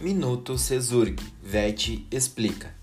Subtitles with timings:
[0.00, 2.74] Minuto Cesurg, VET explica.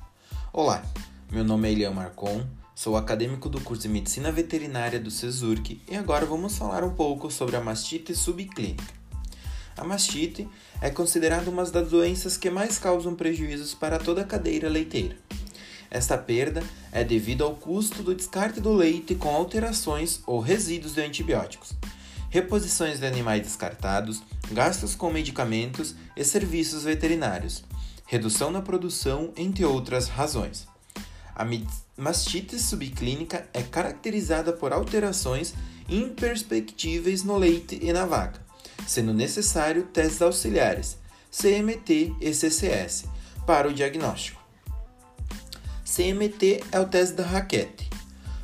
[0.53, 0.85] Olá,
[1.31, 2.45] meu nome é Elian Marcon,
[2.75, 7.31] sou acadêmico do curso de Medicina Veterinária do Cesurg e agora vamos falar um pouco
[7.31, 8.93] sobre a mastite subclínica.
[9.75, 10.47] A mastite
[10.79, 15.17] é considerada uma das doenças que mais causam prejuízos para toda a cadeira leiteira.
[15.89, 16.61] Esta perda
[16.91, 21.73] é devido ao custo do descarte do leite com alterações ou resíduos de antibióticos
[22.37, 27.63] reposições de animais descartados, gastos com medicamentos e serviços veterinários,
[28.05, 30.67] redução na produção, entre outras razões.
[31.35, 31.43] A
[31.97, 35.55] mastite subclínica é caracterizada por alterações
[35.89, 38.39] imperceptíveis no leite e na vaca,
[38.85, 40.97] sendo necessário testes auxiliares,
[41.31, 43.05] CMT e CCS,
[43.47, 44.39] para o diagnóstico.
[45.83, 47.89] CMT é o teste da raquete,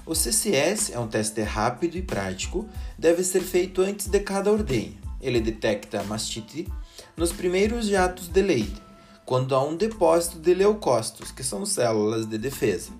[0.06, 2.68] o CCS é um teste rápido e prático,
[2.98, 4.94] deve ser feito antes de cada ordenha.
[5.22, 6.68] Ele detecta a mastite
[7.16, 8.82] nos primeiros jatos de leite,
[9.26, 12.92] quando há um depósito de leucócitos, que são células de defesa,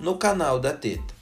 [0.00, 1.14] no canal da teta.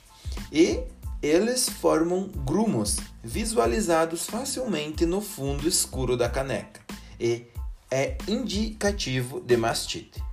[0.51, 0.79] E
[1.21, 6.79] eles formam grumos visualizados facilmente no fundo escuro da caneca
[7.19, 7.47] e
[7.89, 10.26] é indicativo de mastite.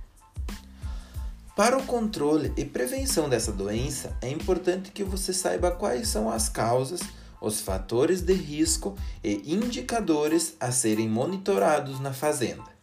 [1.55, 6.49] Para o controle e prevenção dessa doença, é importante que você saiba quais são as
[6.49, 6.99] causas,
[7.39, 12.75] os fatores de risco e indicadores a serem monitorados na fazenda.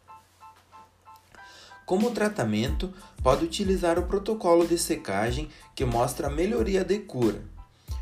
[1.84, 2.91] Como tratamento,
[3.23, 7.42] pode utilizar o protocolo de secagem que mostra melhoria de cura,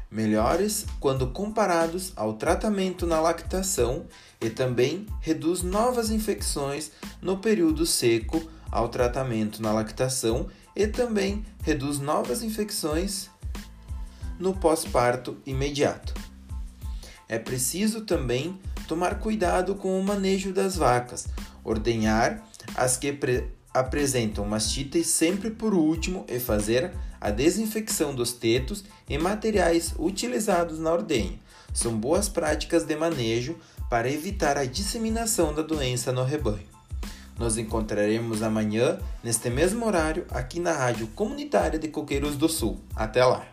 [0.08, 4.06] melhores quando comparados ao tratamento na lactação
[4.40, 8.40] e também reduz novas infecções no período seco
[8.70, 13.28] ao tratamento na lactação e também reduz novas infecções
[14.38, 16.14] no pós-parto imediato.
[17.28, 21.28] É preciso também tomar cuidado com o manejo das vacas,
[21.62, 23.16] ordenhar as que
[23.72, 30.92] apresentam mastite sempre por último e fazer a desinfecção dos tetos e materiais utilizados na
[30.92, 31.38] ordenha.
[31.72, 33.56] São boas práticas de manejo
[33.88, 36.79] para evitar a disseminação da doença no rebanho.
[37.40, 42.78] Nos encontraremos amanhã, neste mesmo horário, aqui na Rádio Comunitária de Coqueiros do Sul.
[42.94, 43.46] Até lá!